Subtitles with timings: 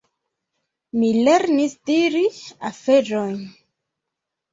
[1.01, 2.23] Mi lernis diri
[2.71, 3.37] aferojn.